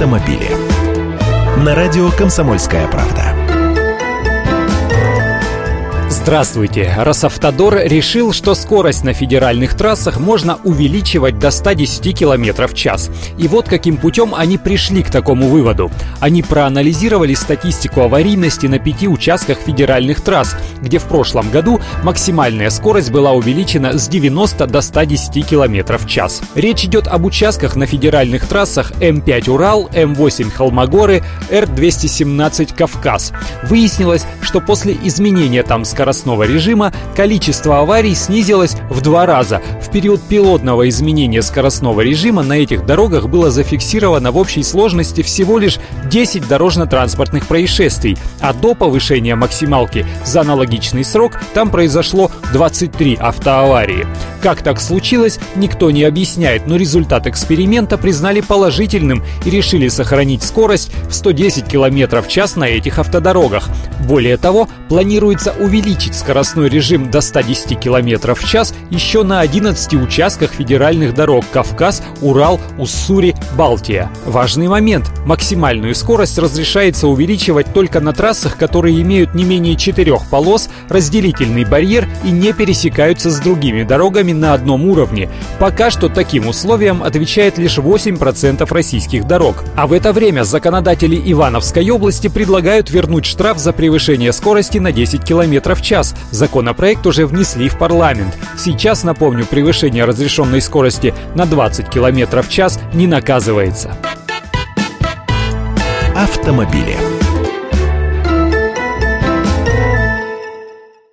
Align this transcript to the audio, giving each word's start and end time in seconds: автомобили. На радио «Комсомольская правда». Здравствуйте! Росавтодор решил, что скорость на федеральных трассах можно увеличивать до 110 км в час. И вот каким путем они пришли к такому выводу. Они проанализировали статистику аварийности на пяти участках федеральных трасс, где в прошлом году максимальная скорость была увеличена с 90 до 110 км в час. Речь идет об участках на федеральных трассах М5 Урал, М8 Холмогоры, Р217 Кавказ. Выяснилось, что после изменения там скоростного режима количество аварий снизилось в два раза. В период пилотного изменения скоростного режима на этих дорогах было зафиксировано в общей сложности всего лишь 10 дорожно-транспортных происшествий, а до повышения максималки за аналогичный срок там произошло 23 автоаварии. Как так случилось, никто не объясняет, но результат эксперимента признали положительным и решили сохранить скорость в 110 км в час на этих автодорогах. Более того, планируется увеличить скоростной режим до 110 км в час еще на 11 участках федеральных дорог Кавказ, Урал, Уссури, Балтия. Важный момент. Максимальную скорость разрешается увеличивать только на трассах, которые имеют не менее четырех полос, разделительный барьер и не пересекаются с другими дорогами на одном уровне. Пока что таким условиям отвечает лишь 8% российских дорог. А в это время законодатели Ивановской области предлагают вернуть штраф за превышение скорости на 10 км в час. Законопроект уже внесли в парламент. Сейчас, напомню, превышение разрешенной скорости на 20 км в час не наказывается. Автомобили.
автомобили. 0.00 0.48
На 1.62 1.74
радио 1.74 2.10
«Комсомольская 2.10 2.88
правда». 2.88 3.40
Здравствуйте! 6.08 6.94
Росавтодор 6.98 7.78
решил, 7.84 8.32
что 8.32 8.54
скорость 8.54 9.04
на 9.04 9.14
федеральных 9.14 9.74
трассах 9.74 10.20
можно 10.20 10.58
увеличивать 10.64 11.38
до 11.38 11.50
110 11.50 12.18
км 12.18 12.66
в 12.66 12.74
час. 12.74 13.10
И 13.36 13.48
вот 13.48 13.68
каким 13.68 13.96
путем 13.96 14.34
они 14.34 14.56
пришли 14.56 15.02
к 15.02 15.10
такому 15.10 15.48
выводу. 15.48 15.90
Они 16.20 16.42
проанализировали 16.42 17.34
статистику 17.34 18.02
аварийности 18.02 18.66
на 18.66 18.78
пяти 18.78 19.08
участках 19.08 19.58
федеральных 19.58 20.20
трасс, 20.20 20.56
где 20.82 20.98
в 20.98 21.04
прошлом 21.04 21.50
году 21.50 21.80
максимальная 22.02 22.70
скорость 22.70 23.10
была 23.10 23.32
увеличена 23.32 23.98
с 23.98 24.08
90 24.08 24.66
до 24.66 24.80
110 24.80 25.46
км 25.46 25.98
в 25.98 26.06
час. 26.06 26.40
Речь 26.54 26.84
идет 26.84 27.06
об 27.06 27.24
участках 27.24 27.76
на 27.76 27.86
федеральных 27.86 28.46
трассах 28.46 28.92
М5 29.00 29.50
Урал, 29.50 29.88
М8 29.92 30.50
Холмогоры, 30.50 31.22
Р217 31.50 32.74
Кавказ. 32.74 33.32
Выяснилось, 33.64 34.26
что 34.42 34.60
после 34.60 34.96
изменения 35.04 35.62
там 35.62 35.84
скоростного 35.84 36.44
режима 36.44 36.92
количество 37.16 37.80
аварий 37.80 38.14
снизилось 38.14 38.76
в 38.88 39.00
два 39.00 39.26
раза. 39.26 39.60
В 39.82 39.90
период 39.90 40.22
пилотного 40.22 40.88
изменения 40.88 41.42
скоростного 41.42 42.00
режима 42.00 42.42
на 42.42 42.54
этих 42.54 42.86
дорогах 42.86 43.28
было 43.28 43.50
зафиксировано 43.50 44.32
в 44.32 44.36
общей 44.36 44.62
сложности 44.62 45.22
всего 45.22 45.58
лишь 45.58 45.78
10 46.10 46.48
дорожно-транспортных 46.48 47.46
происшествий, 47.46 48.16
а 48.40 48.52
до 48.52 48.74
повышения 48.74 49.34
максималки 49.34 50.06
за 50.24 50.42
аналогичный 50.70 51.04
срок 51.04 51.32
там 51.52 51.70
произошло 51.70 52.30
23 52.52 53.16
автоаварии. 53.16 54.06
Как 54.42 54.62
так 54.62 54.80
случилось, 54.80 55.38
никто 55.54 55.90
не 55.90 56.04
объясняет, 56.04 56.66
но 56.66 56.76
результат 56.76 57.26
эксперимента 57.26 57.98
признали 57.98 58.40
положительным 58.40 59.22
и 59.44 59.50
решили 59.50 59.88
сохранить 59.88 60.42
скорость 60.42 60.90
в 61.08 61.14
110 61.14 61.66
км 61.66 62.22
в 62.22 62.28
час 62.28 62.56
на 62.56 62.64
этих 62.64 62.98
автодорогах. 62.98 63.68
Более 64.08 64.38
того, 64.38 64.66
планируется 64.88 65.52
увеличить 65.52 66.14
скоростной 66.14 66.70
режим 66.70 67.10
до 67.10 67.20
110 67.20 67.78
км 67.78 68.34
в 68.34 68.48
час 68.48 68.72
еще 68.88 69.24
на 69.24 69.40
11 69.40 69.94
участках 69.94 70.52
федеральных 70.52 71.14
дорог 71.14 71.44
Кавказ, 71.52 72.02
Урал, 72.22 72.58
Уссури, 72.78 73.36
Балтия. 73.58 74.10
Важный 74.24 74.68
момент. 74.68 75.10
Максимальную 75.26 75.94
скорость 75.94 76.38
разрешается 76.38 77.08
увеличивать 77.08 77.74
только 77.74 78.00
на 78.00 78.14
трассах, 78.14 78.56
которые 78.56 79.02
имеют 79.02 79.34
не 79.34 79.44
менее 79.44 79.76
четырех 79.76 80.28
полос, 80.30 80.70
разделительный 80.88 81.64
барьер 81.64 82.08
и 82.24 82.30
не 82.30 82.54
пересекаются 82.54 83.30
с 83.30 83.38
другими 83.38 83.82
дорогами 83.82 84.29
на 84.32 84.54
одном 84.54 84.86
уровне. 84.86 85.30
Пока 85.58 85.90
что 85.90 86.08
таким 86.08 86.48
условиям 86.48 87.02
отвечает 87.02 87.58
лишь 87.58 87.78
8% 87.78 88.66
российских 88.72 89.26
дорог. 89.26 89.64
А 89.76 89.86
в 89.86 89.92
это 89.92 90.12
время 90.12 90.44
законодатели 90.44 91.20
Ивановской 91.32 91.88
области 91.90 92.28
предлагают 92.28 92.90
вернуть 92.90 93.26
штраф 93.26 93.58
за 93.58 93.72
превышение 93.72 94.32
скорости 94.32 94.78
на 94.78 94.92
10 94.92 95.24
км 95.24 95.74
в 95.74 95.82
час. 95.82 96.14
Законопроект 96.30 97.06
уже 97.06 97.26
внесли 97.26 97.68
в 97.68 97.78
парламент. 97.78 98.36
Сейчас, 98.56 99.04
напомню, 99.04 99.46
превышение 99.46 100.04
разрешенной 100.04 100.60
скорости 100.60 101.14
на 101.34 101.46
20 101.46 101.88
км 101.88 102.42
в 102.42 102.48
час 102.48 102.80
не 102.92 103.06
наказывается. 103.06 103.96
Автомобили. 106.14 106.96